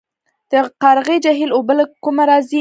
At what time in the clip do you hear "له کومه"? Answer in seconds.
1.79-2.23